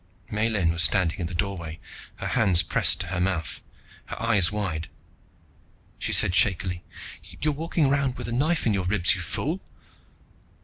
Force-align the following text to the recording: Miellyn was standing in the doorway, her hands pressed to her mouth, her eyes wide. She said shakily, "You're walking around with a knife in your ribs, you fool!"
Miellyn 0.31 0.71
was 0.73 0.81
standing 0.81 1.19
in 1.19 1.27
the 1.27 1.35
doorway, 1.35 1.79
her 2.15 2.25
hands 2.29 2.63
pressed 2.63 3.01
to 3.01 3.07
her 3.09 3.19
mouth, 3.19 3.61
her 4.07 4.19
eyes 4.19 4.51
wide. 4.51 4.89
She 5.99 6.11
said 6.11 6.33
shakily, 6.33 6.83
"You're 7.23 7.53
walking 7.53 7.85
around 7.85 8.17
with 8.17 8.27
a 8.27 8.31
knife 8.33 8.65
in 8.65 8.73
your 8.73 8.85
ribs, 8.85 9.13
you 9.13 9.21
fool!" 9.21 9.59